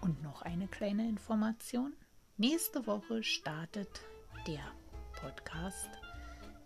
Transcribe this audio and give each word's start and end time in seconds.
Und 0.00 0.22
noch 0.22 0.42
eine 0.42 0.68
kleine 0.68 1.08
Information. 1.08 1.96
Nächste 2.36 2.84
Woche 2.88 3.22
startet 3.22 4.00
der 4.48 4.64
Podcast 5.12 5.88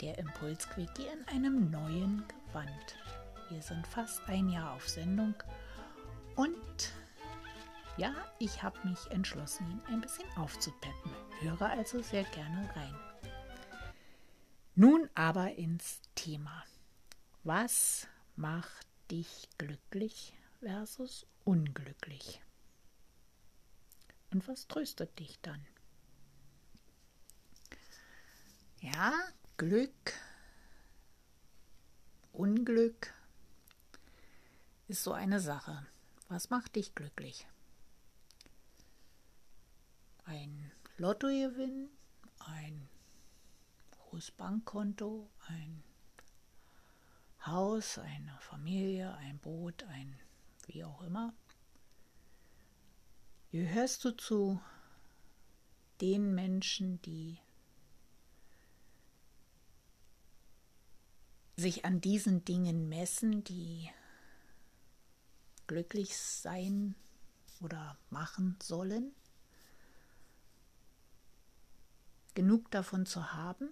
Der 0.00 0.16
Impulsquickie 0.16 1.04
in 1.12 1.28
einem 1.28 1.70
neuen 1.70 2.24
Gewand. 2.26 2.96
Wir 3.50 3.60
sind 3.60 3.86
fast 3.86 4.26
ein 4.28 4.48
Jahr 4.48 4.72
auf 4.72 4.88
Sendung 4.88 5.34
und 6.36 6.94
ja, 7.98 8.14
ich 8.38 8.62
habe 8.62 8.78
mich 8.88 9.10
entschlossen, 9.10 9.70
ihn 9.70 9.82
ein 9.92 10.00
bisschen 10.00 10.24
aufzupeppen. 10.38 11.12
Höre 11.40 11.68
also 11.68 12.00
sehr 12.00 12.24
gerne 12.24 12.70
rein. 12.74 12.94
Nun 14.74 15.10
aber 15.14 15.54
ins 15.56 16.00
Thema. 16.14 16.64
Was 17.44 18.08
macht 18.36 18.86
dich 19.10 19.50
glücklich 19.58 20.32
versus 20.62 21.26
unglücklich? 21.44 22.40
Und 24.30 24.46
was 24.46 24.68
tröstet 24.68 25.18
dich 25.18 25.38
dann? 25.40 25.64
Ja, 28.80 29.12
Glück, 29.56 30.12
Unglück 32.32 33.12
ist 34.86 35.02
so 35.02 35.12
eine 35.12 35.40
Sache. 35.40 35.86
Was 36.28 36.50
macht 36.50 36.76
dich 36.76 36.94
glücklich? 36.94 37.46
Ein 40.24 40.70
Lottogewinn, 40.98 41.88
ein 42.38 42.88
hohes 44.12 44.30
Bankkonto, 44.30 45.28
ein 45.48 45.82
Haus, 47.46 47.98
eine 47.98 48.36
Familie, 48.40 49.14
ein 49.14 49.38
Boot, 49.38 49.84
ein 49.84 50.18
wie 50.66 50.84
auch 50.84 51.02
immer. 51.02 51.32
Gehörst 53.58 54.04
du 54.04 54.12
zu 54.12 54.60
den 56.00 56.32
Menschen, 56.32 57.02
die 57.02 57.40
sich 61.56 61.84
an 61.84 62.00
diesen 62.00 62.44
Dingen 62.44 62.88
messen, 62.88 63.42
die 63.42 63.90
glücklich 65.66 66.16
sein 66.16 66.94
oder 67.60 67.98
machen 68.10 68.56
sollen? 68.62 69.10
Genug 72.34 72.70
davon 72.70 73.06
zu 73.06 73.32
haben 73.32 73.70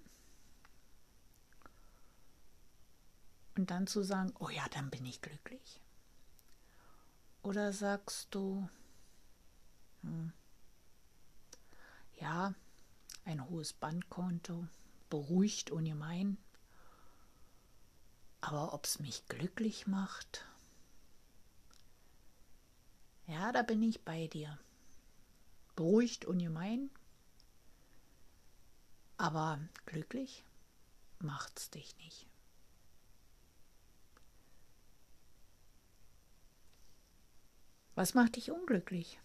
und 3.57 3.71
dann 3.71 3.87
zu 3.87 4.03
sagen, 4.03 4.35
oh 4.41 4.49
ja, 4.49 4.69
dann 4.71 4.91
bin 4.91 5.07
ich 5.07 5.23
glücklich. 5.23 5.81
Oder 7.45 7.73
sagst 7.73 8.35
du, 8.35 8.69
hm. 10.07 10.33
Ja, 12.21 12.55
ein 13.25 13.49
hohes 13.49 13.73
Bankkonto 13.73 14.67
beruhigt 15.11 15.71
ungemein. 15.71 16.39
Aber 18.41 18.73
ob 18.73 18.85
es 18.85 18.99
mich 19.01 19.27
glücklich 19.29 19.87
macht? 19.87 20.45
Ja, 23.27 23.51
da 23.53 23.63
bin 23.63 23.83
ich 23.83 24.05
bei 24.05 24.29
dir. 24.29 24.59
Beruhigt 25.75 26.25
ungemein, 26.25 26.89
aber 29.19 29.59
glücklich 29.85 30.45
macht's 31.19 31.71
dich 31.71 31.97
nicht. 31.99 32.27
Was 37.95 38.15
macht 38.15 38.37
dich 38.37 38.51
unglücklich? 38.51 39.19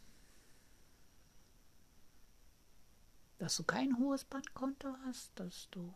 Dass 3.42 3.58
du 3.58 3.64
kein 3.64 3.98
hohes 3.98 4.24
Bankkonto 4.24 4.96
hast, 5.04 5.32
dass 5.34 5.68
du 5.72 5.92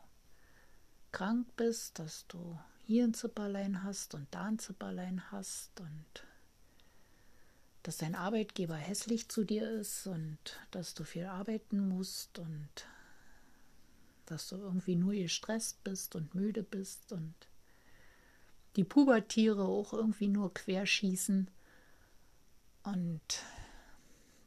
krank 1.12 1.48
bist, 1.56 2.00
dass 2.00 2.26
du 2.26 2.58
hier 2.88 3.04
ein 3.04 3.14
Zipperlein 3.14 3.84
hast 3.84 4.16
und 4.16 4.26
da 4.32 4.46
ein 4.46 4.58
Zipperlein 4.58 5.32
hast 5.32 5.80
und 5.80 6.24
dass 7.84 7.98
dein 7.98 8.16
Arbeitgeber 8.16 8.76
hässlich 8.76 9.30
zu 9.30 9.44
dir 9.44 9.70
ist 9.70 10.08
und 10.08 10.40
dass 10.72 10.96
du 10.96 11.04
viel 11.04 11.26
arbeiten 11.26 11.88
musst 11.88 12.40
und 12.40 12.88
dass 14.26 14.50
du 14.50 14.56
irgendwie 14.56 14.96
nur 14.96 15.14
gestresst 15.14 15.84
bist 15.84 16.16
und 16.16 16.34
müde 16.34 16.64
bist 16.64 17.12
und 17.12 17.36
die 18.76 18.84
Pubertiere 18.84 19.66
auch 19.66 19.94
irgendwie 19.94 20.30
nur 20.30 20.52
querschießen. 20.52 21.52
Und 22.82 23.44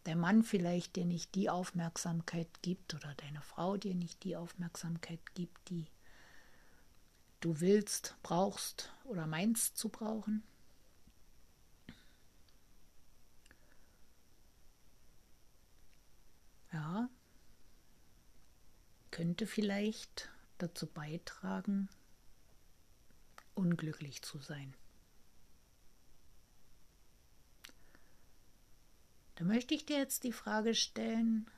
der 0.08 0.16
Mann 0.16 0.42
vielleicht 0.42 0.96
dir 0.96 1.04
nicht 1.04 1.34
die 1.34 1.50
Aufmerksamkeit 1.50 2.62
gibt 2.62 2.94
oder 2.94 3.14
deine 3.16 3.42
Frau 3.42 3.76
dir 3.76 3.94
nicht 3.94 4.24
die 4.24 4.36
Aufmerksamkeit 4.36 5.20
gibt, 5.34 5.68
die 5.68 5.86
du 7.40 7.60
willst, 7.60 8.16
brauchst 8.22 8.90
oder 9.04 9.26
meinst 9.26 9.76
zu 9.76 9.90
brauchen. 9.90 10.42
Ja, 16.72 17.10
könnte 19.10 19.46
vielleicht 19.46 20.30
dazu 20.56 20.86
beitragen, 20.86 21.90
unglücklich 23.54 24.22
zu 24.22 24.38
sein. 24.38 24.74
Da 29.38 29.44
möchte 29.44 29.72
ich 29.72 29.86
dir 29.86 29.98
jetzt 29.98 30.24
die 30.24 30.32
Frage 30.32 30.74
stellen, 30.74 31.48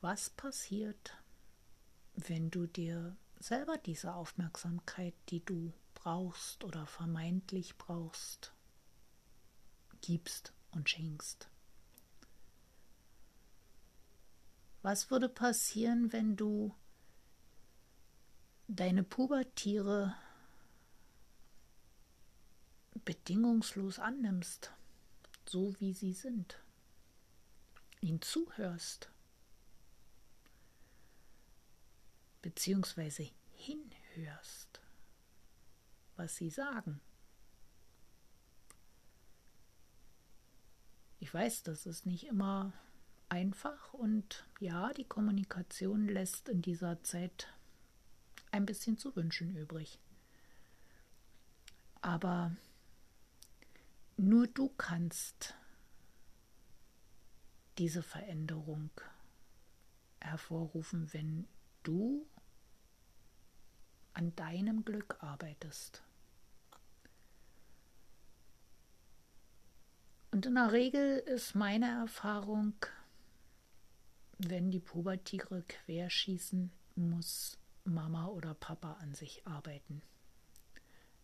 was 0.00 0.28
passiert, 0.28 1.16
wenn 2.16 2.50
du 2.50 2.66
dir 2.66 3.16
selber 3.38 3.78
diese 3.78 4.12
Aufmerksamkeit, 4.12 5.14
die 5.28 5.44
du 5.44 5.72
brauchst 5.94 6.64
oder 6.64 6.88
vermeintlich 6.88 7.78
brauchst, 7.78 8.52
gibst 10.00 10.52
und 10.72 10.90
schenkst? 10.90 11.48
Was 14.82 15.12
würde 15.12 15.28
passieren, 15.28 16.12
wenn 16.12 16.34
du 16.34 16.74
deine 18.66 19.04
Pubertiere 19.04 20.16
bedingungslos 23.04 24.00
annimmst? 24.00 24.72
So 25.48 25.78
wie 25.80 25.92
sie 25.92 26.12
sind, 26.12 26.58
ihnen 28.00 28.22
zuhörst, 28.22 29.10
beziehungsweise 32.42 33.30
hinhörst, 33.52 34.80
was 36.16 36.36
sie 36.36 36.50
sagen. 36.50 37.00
Ich 41.20 41.32
weiß, 41.32 41.62
das 41.62 41.86
ist 41.86 42.04
nicht 42.04 42.24
immer 42.24 42.74
einfach 43.30 43.94
und 43.94 44.46
ja, 44.60 44.92
die 44.92 45.04
Kommunikation 45.04 46.06
lässt 46.06 46.48
in 46.48 46.60
dieser 46.60 47.02
Zeit 47.02 47.48
ein 48.50 48.66
bisschen 48.66 48.98
zu 48.98 49.16
wünschen 49.16 49.56
übrig. 49.56 49.98
Aber 52.02 52.54
nur 54.16 54.46
du 54.46 54.68
kannst 54.76 55.54
diese 57.78 58.02
Veränderung 58.02 58.90
hervorrufen, 60.20 61.12
wenn 61.12 61.46
du 61.82 62.26
an 64.12 64.34
deinem 64.36 64.84
Glück 64.84 65.16
arbeitest. 65.20 66.02
Und 70.30 70.46
in 70.46 70.54
der 70.54 70.72
Regel 70.72 71.18
ist 71.18 71.54
meine 71.54 71.86
Erfahrung, 71.86 72.74
wenn 74.38 74.70
die 74.70 74.80
Pubertiere 74.80 75.62
querschießen, 75.62 76.72
muss 76.96 77.58
Mama 77.84 78.26
oder 78.26 78.54
Papa 78.54 78.94
an 78.94 79.14
sich 79.14 79.46
arbeiten, 79.46 80.02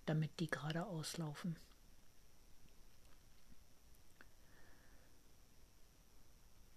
damit 0.06 0.38
die 0.40 0.48
gerade 0.48 0.86
auslaufen. 0.86 1.56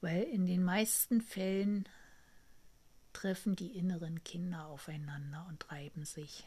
Weil 0.04 0.24
in 0.24 0.46
den 0.46 0.66
meisten 0.66 1.22
Fällen 1.22 1.88
treffen 3.14 3.56
die 3.56 3.78
inneren 3.78 4.22
Kinder 4.26 4.66
aufeinander 4.66 5.46
und 5.48 5.72
reiben 5.72 6.04
sich. 6.04 6.46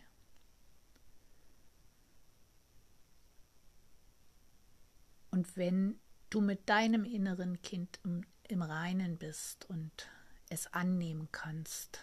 Und 5.30 5.56
wenn 5.56 5.98
du 6.28 6.42
mit 6.42 6.68
deinem 6.68 7.06
inneren 7.06 7.62
Kind 7.62 7.98
im, 8.04 8.26
im 8.46 8.60
Reinen 8.60 9.16
bist 9.16 9.64
und 9.70 10.06
es 10.50 10.66
annehmen 10.74 11.30
kannst 11.32 12.00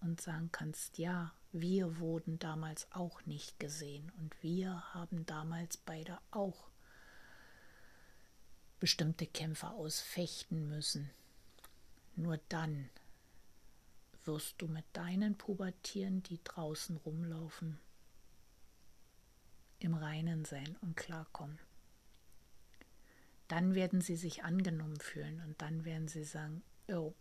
und 0.00 0.22
sagen 0.22 0.48
kannst, 0.52 0.96
ja, 0.96 1.34
wir 1.52 1.98
wurden 1.98 2.38
damals 2.38 2.90
auch 2.92 3.26
nicht 3.26 3.60
gesehen 3.60 4.10
und 4.16 4.42
wir 4.42 4.94
haben 4.94 5.26
damals 5.26 5.76
beide 5.76 6.18
auch 6.30 6.70
bestimmte 8.80 9.26
Kämpfe 9.26 9.68
ausfechten 9.70 10.68
müssen. 10.68 11.10
Nur 12.16 12.38
dann 12.48 12.90
wirst 14.24 14.60
du 14.60 14.68
mit 14.68 14.84
deinen 14.92 15.36
Pubertieren, 15.36 16.22
die 16.22 16.42
draußen 16.44 16.96
rumlaufen, 16.98 17.78
im 19.78 19.94
Reinen 19.94 20.44
sein 20.44 20.76
und 20.80 20.96
klarkommen. 20.96 21.58
Dann 23.48 23.74
werden 23.74 24.00
sie 24.00 24.16
sich 24.16 24.44
angenommen 24.44 25.00
fühlen 25.00 25.40
und 25.40 25.60
dann 25.62 25.84
werden 25.84 26.08
sie 26.08 26.24
sagen, 26.24 26.62
oh, 26.88 27.14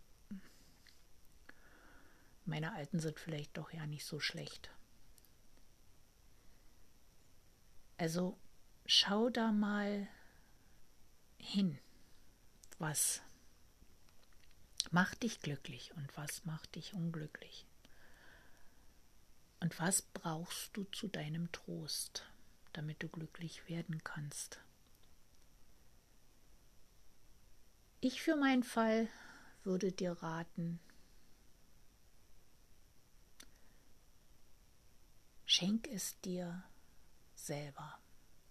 meine 2.46 2.74
Alten 2.74 3.00
sind 3.00 3.20
vielleicht 3.20 3.58
doch 3.58 3.72
ja 3.72 3.86
nicht 3.86 4.06
so 4.06 4.20
schlecht. 4.20 4.70
Also 7.98 8.38
schau 8.86 9.30
da 9.30 9.52
mal 9.52 10.08
hin, 11.40 11.80
was 12.80 13.22
macht 14.92 15.24
dich 15.24 15.42
glücklich 15.42 15.94
und 15.96 16.16
was 16.18 16.46
macht 16.46 16.76
dich 16.76 16.94
unglücklich. 16.94 17.66
Und 19.60 19.80
was 19.80 20.02
brauchst 20.02 20.76
du 20.78 20.84
zu 20.86 21.08
deinem 21.08 21.52
Trost, 21.52 22.26
damit 22.74 23.02
du 23.02 23.08
glücklich 23.08 23.68
werden 23.68 24.04
kannst. 24.04 24.60
Ich 28.02 28.22
für 28.22 28.36
meinen 28.36 28.64
Fall 28.64 29.08
würde 29.64 29.92
dir 29.92 30.12
raten, 30.12 30.80
Schenk 35.50 35.88
es 35.88 36.20
dir 36.20 36.62
selber. 37.34 37.98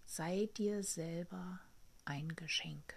Sei 0.06 0.48
dir 0.56 0.82
selber 0.82 1.60
ein 2.06 2.34
Geschenk. 2.34 2.94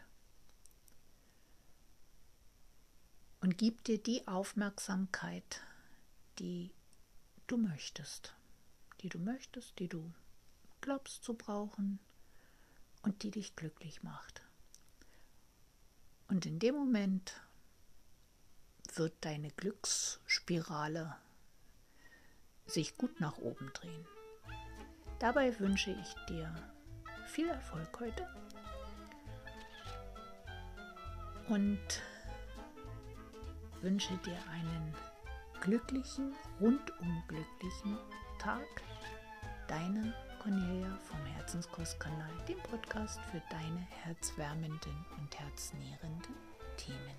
Und 3.41 3.57
gib 3.57 3.83
dir 3.83 4.01
die 4.01 4.27
Aufmerksamkeit, 4.27 5.61
die 6.39 6.71
du 7.47 7.57
möchtest, 7.57 8.33
die 9.01 9.09
du 9.09 9.19
möchtest, 9.19 9.79
die 9.79 9.87
du 9.87 10.13
glaubst 10.81 11.23
zu 11.23 11.33
brauchen 11.33 11.99
und 13.01 13.23
die 13.23 13.31
dich 13.31 13.55
glücklich 13.55 14.03
macht. 14.03 14.41
Und 16.27 16.45
in 16.45 16.59
dem 16.59 16.75
Moment 16.75 17.41
wird 18.93 19.13
deine 19.21 19.51
Glücksspirale 19.51 21.15
sich 22.65 22.97
gut 22.97 23.19
nach 23.19 23.37
oben 23.37 23.71
drehen. 23.73 24.05
Dabei 25.19 25.57
wünsche 25.59 25.91
ich 25.91 26.15
dir 26.27 26.53
viel 27.27 27.49
Erfolg 27.49 27.99
heute 27.99 28.27
und 31.49 32.01
wünsche 33.81 34.15
dir 34.17 34.37
einen 34.51 34.93
glücklichen, 35.61 36.33
rundum 36.59 37.23
glücklichen 37.27 37.97
Tag. 38.37 38.67
Deine 39.67 40.13
Cornelia 40.41 40.97
vom 41.03 41.19
Herzenskostkanal, 41.25 42.31
dem 42.47 42.57
Podcast 42.59 43.19
für 43.31 43.41
deine 43.49 43.87
herzwärmenden 44.03 45.05
und 45.17 45.39
herznährenden 45.39 46.35
Themen. 46.77 47.15